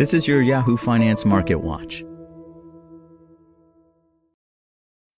This 0.00 0.14
is 0.14 0.26
your 0.26 0.40
Yahoo 0.40 0.78
Finance 0.78 1.26
Market 1.26 1.56
Watch. 1.56 2.02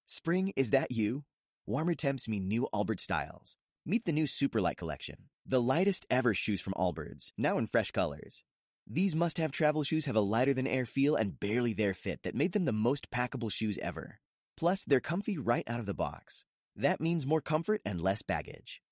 Spring, 0.07 0.53
is 0.57 0.71
that 0.71 0.91
you? 0.91 1.23
Warmer 1.69 1.95
temps 1.95 2.27
mean 2.27 2.49
new 2.49 2.67
Allbirds 2.75 3.03
styles. 3.03 3.57
Meet 3.87 4.07
the 4.07 4.13
new 4.13 4.25
Superlight 4.25 4.77
collection, 4.77 5.29
the 5.47 5.63
lightest 5.63 6.05
ever 6.11 6.35
shoes 6.35 6.61
from 6.61 6.73
Allbirds, 6.73 7.31
now 7.39 7.59
in 7.59 7.69
fresh 7.69 7.93
colors. 7.93 8.43
These 8.85 9.15
must 9.15 9.39
have 9.39 9.53
travel 9.53 9.85
shoes 9.85 10.07
have 10.07 10.17
a 10.17 10.21
lighter 10.21 10.53
than 10.53 10.67
air 10.67 10.85
feel 10.85 11.15
and 11.15 11.39
barely 11.39 11.73
there 11.73 11.95
fit 11.95 12.25
that 12.25 12.35
made 12.35 12.51
them 12.51 12.65
the 12.65 12.73
most 12.73 13.09
packable 13.13 13.53
shoes 13.53 13.79
ever. 13.81 14.19
Plus, 14.57 14.85
they're 14.85 14.99
comfy 14.99 15.39
right 15.39 15.63
out 15.69 15.79
of 15.79 15.87
the 15.87 15.95
box. 15.95 16.45
That 16.75 17.01
means 17.01 17.25
more 17.25 17.41
comfort 17.41 17.83
and 17.85 18.01
less 18.01 18.23
baggage. 18.23 18.83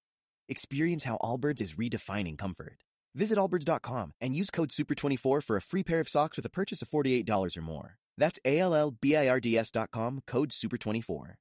Experience 0.49 1.03
how 1.03 1.19
Allbirds 1.21 1.61
is 1.61 1.75
redefining 1.75 2.39
comfort. 2.39 2.79
Visit 3.15 3.39
allbirds.com 3.39 4.15
and 4.21 4.35
use 4.35 4.51
code 4.51 4.71
SUPER24 4.71 5.43
for 5.43 5.57
a 5.57 5.63
free 5.63 5.83
pair 5.83 6.01
of 6.01 6.09
socks 6.09 6.37
with 6.37 6.47
a 6.47 6.51
purchase 6.51 6.83
of 6.83 6.89
$48 6.89 7.57
or 7.57 7.63
more. 7.63 7.97
That's 8.17 8.39
A 8.45 8.59
L 8.59 8.75
L 8.75 8.91
B 8.91 9.17
I 9.17 9.29
R 9.29 9.41
D 9.41 9.59
S.com, 9.59 10.23
code 10.27 10.51
SUPER24. 10.51 11.35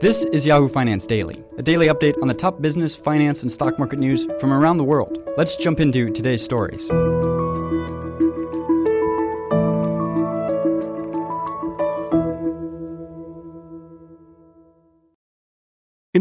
This 0.00 0.26
is 0.26 0.44
Yahoo 0.44 0.68
Finance 0.68 1.06
Daily, 1.06 1.42
a 1.56 1.62
daily 1.62 1.86
update 1.86 2.20
on 2.20 2.28
the 2.28 2.34
top 2.34 2.60
business, 2.60 2.94
finance, 2.94 3.42
and 3.42 3.50
stock 3.50 3.78
market 3.78 3.98
news 3.98 4.26
from 4.38 4.52
around 4.52 4.76
the 4.76 4.84
world. 4.84 5.18
Let's 5.38 5.56
jump 5.56 5.80
into 5.80 6.10
today's 6.10 6.44
stories. 6.44 6.90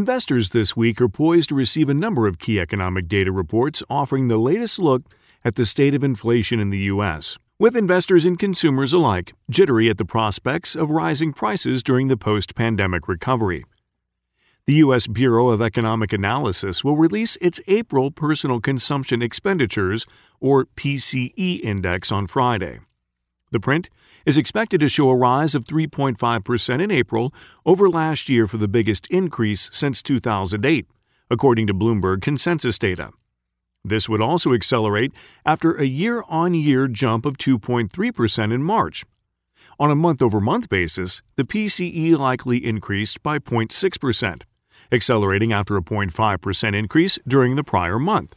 Investors 0.04 0.50
this 0.50 0.76
week 0.76 1.00
are 1.00 1.08
poised 1.08 1.48
to 1.48 1.56
receive 1.56 1.88
a 1.88 1.94
number 1.94 2.28
of 2.28 2.38
key 2.38 2.60
economic 2.60 3.08
data 3.08 3.32
reports 3.32 3.82
offering 3.90 4.28
the 4.28 4.36
latest 4.36 4.78
look 4.78 5.04
at 5.46 5.56
the 5.56 5.66
state 5.66 5.96
of 5.96 6.04
inflation 6.04 6.60
in 6.60 6.72
the 6.72 6.92
U.S., 6.92 7.38
with 7.58 7.74
investors 7.74 8.26
and 8.26 8.38
consumers 8.38 8.92
alike 8.92 9.34
jittery 9.50 9.90
at 9.90 9.98
the 9.98 10.04
prospects 10.04 10.76
of 10.76 10.92
rising 10.92 11.32
prices 11.32 11.82
during 11.82 12.10
the 12.10 12.18
post 12.18 12.54
pandemic 12.54 13.08
recovery. 13.08 13.64
The 14.68 14.74
U.S. 14.86 15.08
Bureau 15.08 15.48
of 15.48 15.62
Economic 15.62 16.12
Analysis 16.12 16.84
will 16.84 16.98
release 16.98 17.38
its 17.38 17.62
April 17.70 18.12
Personal 18.12 18.60
Consumption 18.60 19.22
Expenditures, 19.22 20.06
or 20.42 20.66
PCE, 20.66 21.62
index 21.62 22.12
on 22.12 22.28
Friday. 22.28 22.82
The 23.54 23.60
print 23.60 23.92
is 24.26 24.40
expected 24.40 24.80
to 24.80 24.90
show 24.90 25.12
a 25.12 25.16
rise 25.16 25.54
of 25.54 25.66
3.5% 25.66 26.82
in 26.82 26.90
April 26.90 27.32
over 27.68 27.88
last 27.88 28.28
year 28.28 28.48
for 28.48 28.58
the 28.58 28.68
biggest 28.68 29.06
increase 29.12 29.70
since 29.72 30.02
2008, 30.02 30.88
according 31.30 31.68
to 31.68 31.74
Bloomberg 31.76 32.24
consensus 32.24 32.80
data. 32.80 33.12
This 33.86 34.10
would 34.10 34.22
also 34.22 34.54
accelerate 34.54 35.14
after 35.46 35.76
a 35.76 35.86
year 35.86 36.24
on 36.28 36.56
year 36.56 36.88
jump 36.88 37.28
of 37.28 37.38
2.3% 37.38 38.52
in 38.52 38.64
March. 38.64 39.06
On 39.80 39.92
a 39.92 39.96
month 39.96 40.24
over 40.24 40.42
month 40.42 40.68
basis, 40.68 41.22
the 41.36 41.44
PCE 41.44 42.18
likely 42.18 42.66
increased 42.66 43.22
by 43.22 43.38
0.6%, 43.38 44.42
accelerating 44.92 45.54
after 45.54 45.78
a 45.78 45.84
0.5% 45.84 46.76
increase 46.76 47.20
during 47.28 47.56
the 47.56 47.64
prior 47.64 48.00
month. 48.00 48.36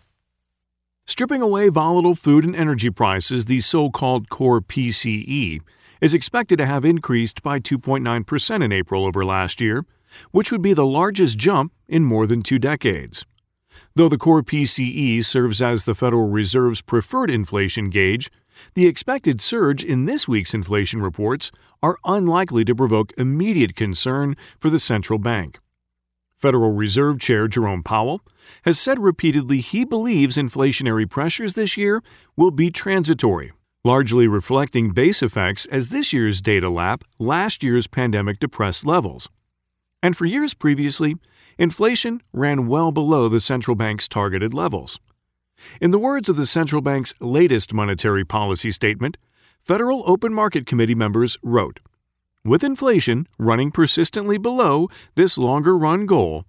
Stripping 1.09 1.41
away 1.41 1.69
volatile 1.69 2.17
food 2.17 2.45
and 2.45 2.57
energy 2.57 2.91
prices, 2.91 3.45
the 3.45 3.61
so 3.61 3.91
called 3.91 4.29
core 4.29 4.61
PCE 4.61 5.61
is 6.01 6.15
expected 6.15 6.57
to 6.59 6.67
have 6.67 6.85
increased 6.85 7.45
by 7.45 7.61
2.9% 7.61 8.65
in 8.65 8.73
April 8.73 9.07
over 9.07 9.25
last 9.25 9.61
year, 9.61 9.87
which 10.33 10.51
would 10.51 10.63
be 10.63 10.75
the 10.75 10.85
largest 10.85 11.39
jump 11.39 11.73
in 11.87 12.03
more 12.03 12.27
than 12.27 12.43
two 12.43 12.59
decades. 12.59 13.25
Though 13.95 14.09
the 14.09 14.19
core 14.19 14.43
PCE 14.43 15.25
serves 15.25 15.63
as 15.63 15.85
the 15.85 15.95
Federal 15.95 16.29
Reserve's 16.29 16.83
preferred 16.83 17.31
inflation 17.31 17.89
gauge, 17.89 18.29
the 18.75 18.89
expected 18.89 19.41
surge 19.41 19.85
in 19.85 20.07
this 20.07 20.27
week's 20.27 20.55
inflation 20.55 21.01
reports 21.01 21.53
are 21.85 21.99
unlikely 22.05 22.65
to 22.65 22.75
provoke 22.75 23.13
immediate 23.17 23.77
concern 23.77 24.35
for 24.59 24.71
the 24.71 24.81
central 24.81 25.21
bank. 25.21 25.61
Federal 26.37 26.73
Reserve 26.73 27.19
Chair 27.19 27.49
Jerome 27.49 27.83
Powell 27.83 28.21
has 28.65 28.79
said 28.79 28.99
repeatedly 28.99 29.61
he 29.61 29.85
believes 29.85 30.37
inflationary 30.37 31.09
pressures 31.09 31.55
this 31.55 31.79
year 31.79 32.03
will 32.37 32.51
be 32.51 32.71
transitory, 32.71 33.53
largely 33.85 34.29
reflecting 34.29 34.93
base 34.93 35.23
effects 35.23 35.65
as 35.67 35.89
this 35.89 36.13
year's 36.13 36.43
data 36.43 36.69
lap 36.69 37.05
last 37.19 37.63
year's 37.63 37.87
pandemic 37.87 38.39
depressed 38.39 38.85
levels. 38.85 39.31
And 40.03 40.15
for 40.15 40.27
years 40.27 40.53
previously, 40.53 41.17
inflation 41.59 42.21
ran 42.35 42.67
well 42.67 42.93
below 42.93 43.31
the 43.31 43.41
central 43.41 43.75
bank's 43.75 44.07
targeted 44.07 44.53
levels. 44.53 45.01
In 45.81 45.91
the 45.91 45.99
words 45.99 46.29
of 46.29 46.37
the 46.37 46.47
central 46.47 46.83
bank's 46.83 47.15
latest 47.19 47.73
monetary 47.73 48.27
policy 48.27 48.71
statement, 48.71 49.17
Federal 49.59 50.03
Open 50.07 50.35
Market 50.35 50.67
Committee 50.67 50.95
members 50.95 51.39
wrote, 51.43 51.81
with 52.47 52.65
inflation 52.65 53.27
running 53.39 53.71
persistently 53.71 54.39
below 54.39 54.89
this 55.15 55.37
longer 55.37 55.77
run 55.77 56.07
goal, 56.07 56.45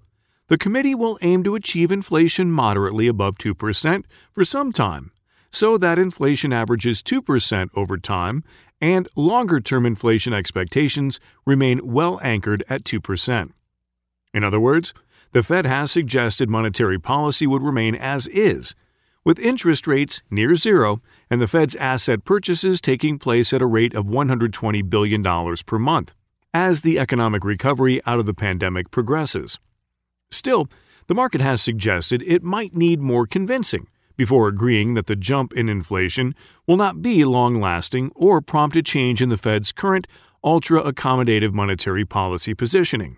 the 0.48 0.58
committee 0.58 0.96
will 0.96 1.20
aim 1.22 1.44
to 1.44 1.56
achieve 1.56 1.92
inflation 1.92 2.52
moderately 2.52 3.08
above 3.08 3.38
2% 3.38 4.04
for 4.32 4.44
some 4.46 4.72
time, 4.72 5.12
so 5.52 5.78
that 5.78 6.00
inflation 6.00 6.54
averages 6.54 7.04
2% 7.04 7.70
over 7.76 7.98
time 7.98 8.44
and 8.80 9.08
longer 9.16 9.60
term 9.60 9.86
inflation 9.86 10.34
expectations 10.34 11.20
remain 11.46 11.82
well 11.84 12.20
anchored 12.24 12.64
at 12.70 12.84
2%. 12.84 13.52
In 14.34 14.44
other 14.44 14.60
words, 14.60 14.94
the 15.32 15.44
Fed 15.44 15.66
has 15.66 15.92
suggested 15.92 16.50
monetary 16.50 17.00
policy 17.00 17.46
would 17.48 17.62
remain 17.62 17.96
as 17.96 18.28
is 18.28 18.76
with 19.28 19.40
interest 19.40 19.88
rates 19.88 20.24
near 20.32 20.56
zero 20.56 21.02
and 21.30 21.42
the 21.42 21.48
Fed's 21.50 21.76
asset 21.76 22.24
purchases 22.24 22.80
taking 22.80 23.20
place 23.20 23.52
at 23.52 23.62
a 23.62 23.66
rate 23.66 23.94
of 23.94 24.06
$120 24.06 24.90
billion 24.90 25.22
per 25.66 25.78
month 25.78 26.16
as 26.54 26.82
the 26.82 26.98
economic 26.98 27.44
recovery 27.44 28.00
out 28.06 28.20
of 28.20 28.26
the 28.26 28.34
pandemic 28.34 28.90
progresses. 28.90 29.60
Still, 30.32 30.70
the 31.08 31.14
market 31.14 31.42
has 31.42 31.62
suggested 31.62 32.24
it 32.26 32.42
might 32.42 32.74
need 32.74 33.02
more 33.02 33.28
convincing 33.28 33.90
before 34.16 34.48
agreeing 34.48 34.94
that 34.94 35.08
the 35.08 35.16
jump 35.18 35.52
in 35.52 35.68
inflation 35.68 36.34
will 36.66 36.78
not 36.78 37.02
be 37.02 37.26
long 37.26 37.60
lasting 37.60 38.14
or 38.16 38.40
prompt 38.40 38.78
a 38.78 38.82
change 38.82 39.22
in 39.22 39.28
the 39.28 39.36
Fed's 39.36 39.74
current 39.74 40.08
ultra 40.42 40.82
accommodative 40.82 41.54
monetary 41.54 42.06
policy 42.06 42.54
positioning. 42.54 43.18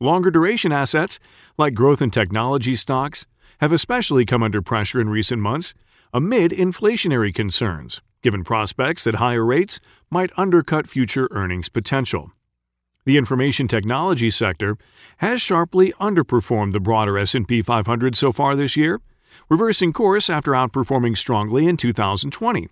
Longer 0.00 0.30
duration 0.30 0.72
assets, 0.72 1.20
like 1.58 1.74
growth 1.74 2.00
and 2.00 2.10
technology 2.10 2.74
stocks, 2.74 3.26
have 3.60 3.72
especially 3.72 4.24
come 4.24 4.42
under 4.42 4.62
pressure 4.62 5.00
in 5.00 5.08
recent 5.08 5.40
months 5.40 5.74
amid 6.12 6.50
inflationary 6.50 7.34
concerns, 7.34 8.02
given 8.22 8.44
prospects 8.44 9.04
that 9.04 9.16
higher 9.16 9.44
rates 9.44 9.80
might 10.10 10.30
undercut 10.36 10.88
future 10.88 11.28
earnings 11.30 11.68
potential. 11.68 12.32
The 13.04 13.16
information 13.16 13.68
technology 13.68 14.30
sector 14.30 14.76
has 15.18 15.40
sharply 15.40 15.92
underperformed 16.00 16.72
the 16.72 16.80
broader 16.80 17.16
S&P 17.18 17.62
500 17.62 18.16
so 18.16 18.32
far 18.32 18.56
this 18.56 18.76
year, 18.76 19.00
reversing 19.48 19.92
course 19.92 20.28
after 20.28 20.52
outperforming 20.52 21.16
strongly 21.16 21.68
in 21.68 21.76
2020. 21.76 22.68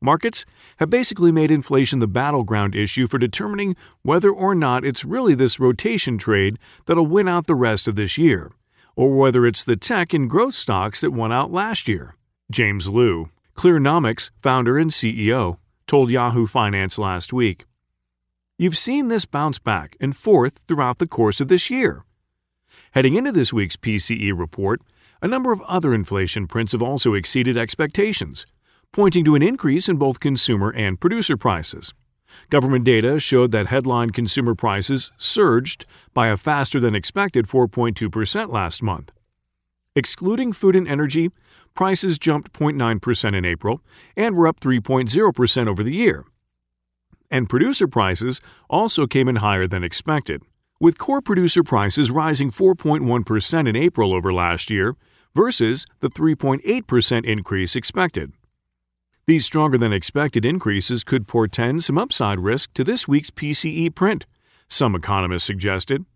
Markets 0.00 0.44
have 0.76 0.90
basically 0.90 1.32
made 1.32 1.50
inflation 1.50 1.98
the 1.98 2.06
battleground 2.06 2.76
issue 2.76 3.08
for 3.08 3.18
determining 3.18 3.74
whether 4.02 4.30
or 4.30 4.54
not 4.54 4.84
it's 4.84 5.04
really 5.04 5.34
this 5.34 5.58
rotation 5.58 6.18
trade 6.18 6.56
that'll 6.86 7.06
win 7.06 7.26
out 7.26 7.48
the 7.48 7.54
rest 7.56 7.88
of 7.88 7.96
this 7.96 8.16
year, 8.16 8.52
or 8.98 9.16
whether 9.16 9.46
it's 9.46 9.64
the 9.64 9.76
tech 9.76 10.12
and 10.12 10.28
growth 10.28 10.54
stocks 10.54 11.02
that 11.02 11.12
won 11.12 11.30
out 11.30 11.52
last 11.52 11.86
year. 11.86 12.16
James 12.50 12.88
Liu, 12.88 13.30
Clearnomics 13.56 14.32
founder 14.42 14.76
and 14.76 14.90
CEO, 14.90 15.58
told 15.86 16.10
Yahoo 16.10 16.48
Finance 16.48 16.98
last 16.98 17.32
week. 17.32 17.64
You've 18.58 18.76
seen 18.76 19.06
this 19.06 19.24
bounce 19.24 19.60
back 19.60 19.96
and 20.00 20.16
forth 20.16 20.64
throughout 20.66 20.98
the 20.98 21.06
course 21.06 21.40
of 21.40 21.46
this 21.46 21.70
year. 21.70 22.04
Heading 22.90 23.14
into 23.14 23.30
this 23.30 23.52
week's 23.52 23.76
PCE 23.76 24.36
report, 24.36 24.82
a 25.22 25.28
number 25.28 25.52
of 25.52 25.60
other 25.60 25.94
inflation 25.94 26.48
prints 26.48 26.72
have 26.72 26.82
also 26.82 27.14
exceeded 27.14 27.56
expectations, 27.56 28.46
pointing 28.92 29.24
to 29.26 29.36
an 29.36 29.44
increase 29.44 29.88
in 29.88 29.96
both 29.96 30.18
consumer 30.18 30.72
and 30.72 31.00
producer 31.00 31.36
prices. 31.36 31.94
Government 32.50 32.84
data 32.84 33.20
showed 33.20 33.52
that 33.52 33.66
headline 33.66 34.10
consumer 34.10 34.54
prices 34.54 35.12
surged 35.16 35.84
by 36.14 36.28
a 36.28 36.36
faster 36.36 36.80
than 36.80 36.94
expected 36.94 37.46
4.2% 37.46 38.52
last 38.52 38.82
month. 38.82 39.12
Excluding 39.94 40.52
food 40.52 40.76
and 40.76 40.86
energy, 40.86 41.30
prices 41.74 42.18
jumped 42.18 42.52
0.9% 42.52 43.34
in 43.36 43.44
April 43.44 43.80
and 44.16 44.36
were 44.36 44.46
up 44.46 44.60
3.0% 44.60 45.66
over 45.66 45.82
the 45.82 45.94
year. 45.94 46.24
And 47.30 47.48
producer 47.48 47.86
prices 47.86 48.40
also 48.70 49.06
came 49.06 49.28
in 49.28 49.36
higher 49.36 49.66
than 49.66 49.84
expected, 49.84 50.42
with 50.80 50.98
core 50.98 51.20
producer 51.20 51.62
prices 51.62 52.10
rising 52.10 52.50
4.1% 52.50 53.68
in 53.68 53.76
April 53.76 54.14
over 54.14 54.32
last 54.32 54.70
year 54.70 54.96
versus 55.34 55.86
the 56.00 56.08
3.8% 56.08 57.24
increase 57.24 57.76
expected. 57.76 58.32
These 59.28 59.44
stronger 59.44 59.76
than 59.76 59.92
expected 59.92 60.46
increases 60.46 61.04
could 61.04 61.28
portend 61.28 61.84
some 61.84 61.98
upside 61.98 62.40
risk 62.40 62.72
to 62.72 62.82
this 62.82 63.06
week's 63.06 63.30
PCE 63.30 63.94
print, 63.94 64.24
some 64.68 64.94
economists 64.94 65.44
suggested. 65.44 66.06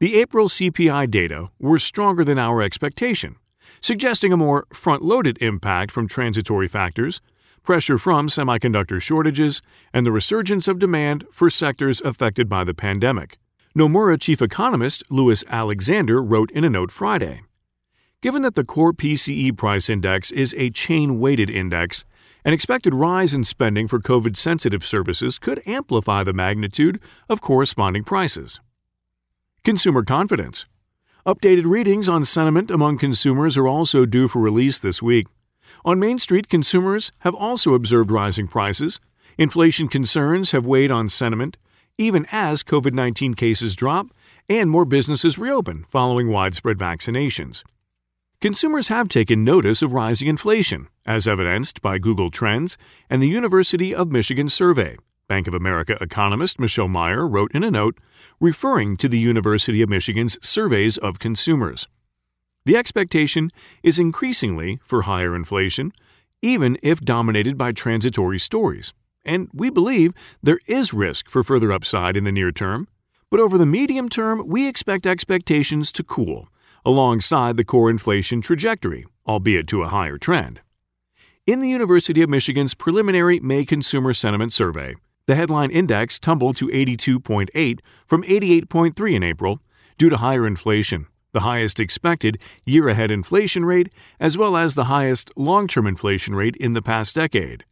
The 0.00 0.16
April 0.20 0.50
CPI 0.50 1.10
data 1.10 1.48
were 1.58 1.78
stronger 1.78 2.24
than 2.26 2.38
our 2.38 2.60
expectation, 2.60 3.36
suggesting 3.80 4.34
a 4.34 4.36
more 4.36 4.66
front 4.70 5.02
loaded 5.02 5.38
impact 5.40 5.90
from 5.92 6.06
transitory 6.06 6.68
factors, 6.68 7.22
pressure 7.62 7.96
from 7.96 8.28
semiconductor 8.28 9.00
shortages, 9.00 9.62
and 9.94 10.04
the 10.04 10.12
resurgence 10.12 10.68
of 10.68 10.78
demand 10.78 11.24
for 11.32 11.48
sectors 11.48 12.02
affected 12.02 12.50
by 12.50 12.64
the 12.64 12.74
pandemic. 12.74 13.38
Nomura 13.74 14.20
chief 14.20 14.42
economist 14.42 15.02
Lewis 15.08 15.42
Alexander 15.48 16.22
wrote 16.22 16.50
in 16.50 16.64
a 16.64 16.68
note 16.68 16.90
Friday. 16.90 17.40
Given 18.20 18.42
that 18.42 18.54
the 18.56 18.62
core 18.62 18.92
PCE 18.92 19.56
price 19.56 19.88
index 19.88 20.30
is 20.30 20.54
a 20.58 20.68
chain 20.68 21.18
weighted 21.18 21.48
index, 21.48 22.04
an 22.44 22.52
expected 22.52 22.94
rise 22.94 23.32
in 23.32 23.44
spending 23.44 23.86
for 23.86 24.00
COVID 24.00 24.36
sensitive 24.36 24.84
services 24.84 25.38
could 25.38 25.62
amplify 25.66 26.24
the 26.24 26.32
magnitude 26.32 27.00
of 27.28 27.40
corresponding 27.40 28.02
prices. 28.02 28.60
Consumer 29.64 30.02
confidence. 30.02 30.66
Updated 31.24 31.66
readings 31.66 32.08
on 32.08 32.24
sentiment 32.24 32.70
among 32.70 32.98
consumers 32.98 33.56
are 33.56 33.68
also 33.68 34.04
due 34.04 34.26
for 34.26 34.40
release 34.40 34.80
this 34.80 35.00
week. 35.00 35.28
On 35.84 36.00
Main 36.00 36.18
Street, 36.18 36.48
consumers 36.48 37.12
have 37.20 37.34
also 37.34 37.74
observed 37.74 38.10
rising 38.10 38.48
prices. 38.48 38.98
Inflation 39.38 39.86
concerns 39.86 40.50
have 40.50 40.66
weighed 40.66 40.90
on 40.90 41.08
sentiment, 41.08 41.56
even 41.96 42.26
as 42.32 42.64
COVID 42.64 42.92
19 42.92 43.34
cases 43.34 43.76
drop 43.76 44.08
and 44.48 44.68
more 44.68 44.84
businesses 44.84 45.38
reopen 45.38 45.84
following 45.84 46.28
widespread 46.28 46.76
vaccinations. 46.76 47.62
Consumers 48.42 48.88
have 48.88 49.06
taken 49.06 49.44
notice 49.44 49.82
of 49.82 49.92
rising 49.92 50.26
inflation, 50.26 50.88
as 51.06 51.28
evidenced 51.28 51.80
by 51.80 51.98
Google 51.98 52.28
Trends 52.28 52.76
and 53.08 53.22
the 53.22 53.28
University 53.28 53.94
of 53.94 54.10
Michigan 54.10 54.48
survey. 54.48 54.96
Bank 55.28 55.46
of 55.46 55.54
America 55.54 55.96
economist 56.00 56.58
Michelle 56.58 56.88
Meyer 56.88 57.24
wrote 57.24 57.52
in 57.54 57.62
a 57.62 57.70
note 57.70 58.00
referring 58.40 58.96
to 58.96 59.08
the 59.08 59.20
University 59.20 59.80
of 59.80 59.88
Michigan's 59.88 60.44
surveys 60.44 60.98
of 60.98 61.20
consumers. 61.20 61.86
The 62.64 62.76
expectation 62.76 63.48
is 63.84 64.00
increasingly 64.00 64.80
for 64.82 65.02
higher 65.02 65.36
inflation, 65.36 65.92
even 66.42 66.76
if 66.82 66.98
dominated 67.00 67.56
by 67.56 67.70
transitory 67.70 68.40
stories. 68.40 68.92
And 69.24 69.50
we 69.54 69.70
believe 69.70 70.14
there 70.42 70.58
is 70.66 70.92
risk 70.92 71.30
for 71.30 71.44
further 71.44 71.70
upside 71.70 72.16
in 72.16 72.24
the 72.24 72.32
near 72.32 72.50
term. 72.50 72.88
But 73.30 73.38
over 73.38 73.56
the 73.56 73.66
medium 73.66 74.08
term, 74.08 74.48
we 74.48 74.66
expect 74.66 75.06
expectations 75.06 75.92
to 75.92 76.02
cool 76.02 76.48
alongside 76.84 77.56
the 77.56 77.64
core 77.64 77.90
inflation 77.90 78.40
trajectory, 78.40 79.06
albeit 79.26 79.66
to 79.68 79.82
a 79.82 79.88
higher 79.88 80.18
trend. 80.18 80.60
In 81.46 81.60
the 81.60 81.68
University 81.68 82.22
of 82.22 82.30
Michigan's 82.30 82.74
preliminary 82.74 83.40
May 83.40 83.64
Consumer 83.64 84.14
Sentiment 84.14 84.52
Survey, 84.52 84.94
the 85.26 85.34
headline 85.34 85.70
index 85.70 86.18
tumbled 86.18 86.56
to 86.56 86.68
82.8 86.68 87.80
from 88.06 88.22
88.3 88.22 89.14
in 89.14 89.22
April 89.22 89.60
due 89.98 90.08
to 90.08 90.16
higher 90.16 90.46
inflation, 90.46 91.06
the 91.32 91.40
highest 91.40 91.80
expected 91.80 92.38
year 92.64 92.88
ahead 92.88 93.10
inflation 93.10 93.64
rate, 93.64 93.92
as 94.20 94.36
well 94.36 94.56
as 94.56 94.74
the 94.74 94.84
highest 94.84 95.30
long 95.36 95.66
term 95.66 95.86
inflation 95.86 96.34
rate 96.34 96.56
in 96.56 96.72
the 96.72 96.82
past 96.82 97.14
decade. 97.14 97.64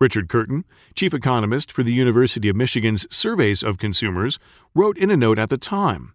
Richard 0.00 0.28
Curtin, 0.30 0.64
chief 0.94 1.12
economist 1.12 1.70
for 1.70 1.82
the 1.82 1.92
University 1.92 2.48
of 2.48 2.56
Michigan's 2.56 3.06
Surveys 3.14 3.62
of 3.62 3.76
Consumers, 3.76 4.38
wrote 4.74 4.96
in 4.96 5.10
a 5.10 5.16
note 5.16 5.38
at 5.38 5.50
the 5.50 5.58
time. 5.58 6.14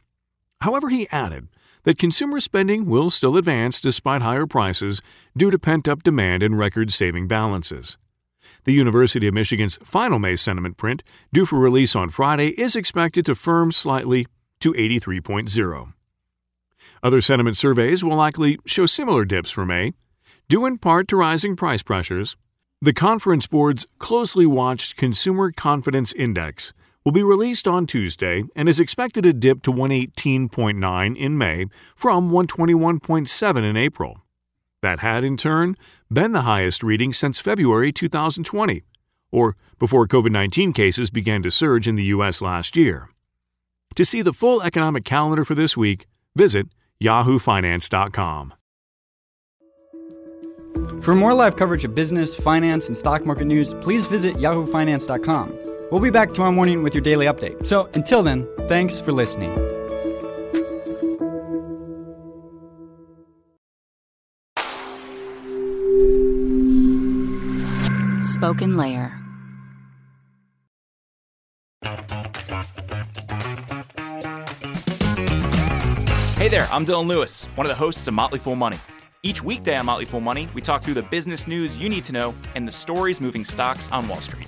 However, 0.61 0.89
he 0.89 1.07
added 1.09 1.47
that 1.85 1.97
consumer 1.97 2.39
spending 2.39 2.85
will 2.85 3.09
still 3.09 3.37
advance 3.37 3.79
despite 3.79 4.21
higher 4.21 4.45
prices 4.45 5.01
due 5.37 5.49
to 5.49 5.57
pent 5.57 5.87
up 5.87 6.03
demand 6.03 6.43
and 6.43 6.59
record 6.59 6.91
saving 6.91 7.27
balances. 7.27 7.97
The 8.65 8.73
University 8.73 9.27
of 9.27 9.33
Michigan's 9.33 9.77
final 9.83 10.19
May 10.19 10.35
sentiment 10.35 10.77
print, 10.77 11.03
due 11.31 11.45
for 11.45 11.57
release 11.57 11.95
on 11.95 12.09
Friday, 12.09 12.49
is 12.59 12.75
expected 12.75 13.25
to 13.27 13.35
firm 13.35 13.71
slightly 13.71 14.27
to 14.59 14.73
83.0. 14.73 15.93
Other 17.03 17.21
sentiment 17.21 17.57
surveys 17.57 18.03
will 18.03 18.15
likely 18.15 18.57
show 18.65 18.87
similar 18.87 19.23
dips 19.23 19.51
for 19.51 19.65
May, 19.65 19.93
due 20.49 20.65
in 20.65 20.79
part 20.79 21.07
to 21.09 21.15
rising 21.15 21.55
price 21.55 21.83
pressures. 21.83 22.35
The 22.81 22.93
Conference 22.93 23.45
Board's 23.45 23.85
closely 23.99 24.47
watched 24.47 24.97
Consumer 24.97 25.51
Confidence 25.51 26.13
Index 26.13 26.73
will 27.05 27.11
be 27.11 27.23
released 27.23 27.67
on 27.67 27.85
Tuesday 27.85 28.43
and 28.55 28.67
is 28.67 28.79
expected 28.79 29.23
to 29.23 29.31
dip 29.31 29.61
to 29.61 29.71
118.9 29.71 31.17
in 31.17 31.37
May 31.37 31.67
from 31.95 32.31
121.7 32.31 33.69
in 33.69 33.77
April. 33.77 34.21
That 34.81 34.99
had, 34.99 35.23
in 35.23 35.37
turn, 35.37 35.77
been 36.11 36.31
the 36.31 36.41
highest 36.41 36.83
reading 36.83 37.13
since 37.13 37.39
February 37.39 37.91
2020, 37.91 38.83
or 39.31 39.55
before 39.79 40.07
COVID 40.07 40.31
19 40.31 40.73
cases 40.73 41.09
began 41.09 41.43
to 41.43 41.51
surge 41.51 41.87
in 41.87 41.95
the 41.95 42.03
U.S. 42.05 42.41
last 42.41 42.75
year. 42.75 43.09
To 43.95 44.03
see 44.03 44.21
the 44.21 44.33
full 44.33 44.61
economic 44.61 45.05
calendar 45.05 45.45
for 45.45 45.55
this 45.55 45.77
week, 45.77 46.07
visit 46.35 46.67
yahoofinance.com. 47.01 48.53
For 51.01 51.15
more 51.15 51.33
live 51.33 51.55
coverage 51.55 51.85
of 51.85 51.95
business, 51.95 52.35
finance, 52.35 52.87
and 52.87 52.97
stock 52.97 53.25
market 53.25 53.45
news, 53.45 53.73
please 53.75 54.07
visit 54.07 54.35
yahoofinance.com. 54.35 55.64
We'll 55.91 56.01
be 56.01 56.09
back 56.09 56.33
tomorrow 56.33 56.51
morning 56.51 56.81
with 56.81 56.95
your 56.95 57.01
daily 57.01 57.27
update. 57.27 57.67
So 57.67 57.89
until 57.93 58.23
then, 58.23 58.47
thanks 58.67 58.99
for 58.99 59.11
listening. 59.11 59.53
Spoken 68.23 68.77
Layer. 68.77 69.21
Hey 76.37 76.49
there, 76.49 76.67
I'm 76.71 76.85
Dylan 76.85 77.07
Lewis, 77.07 77.45
one 77.55 77.65
of 77.65 77.69
the 77.69 77.75
hosts 77.75 78.07
of 78.07 78.13
Motley 78.13 78.39
Fool 78.39 78.55
Money. 78.55 78.77
Each 79.23 79.41
weekday 79.41 79.77
on 79.77 79.85
Motley 79.85 80.05
Fool 80.05 80.19
Money, 80.19 80.49
we 80.53 80.61
talk 80.61 80.83
through 80.83 80.93
the 80.95 81.03
business 81.03 81.47
news 81.47 81.79
you 81.79 81.89
need 81.89 82.05
to 82.05 82.11
know 82.11 82.35
and 82.55 82.67
the 82.67 82.71
stories 82.71 83.21
moving 83.21 83.45
stocks 83.45 83.91
on 83.91 84.07
Wall 84.07 84.21
Street. 84.21 84.47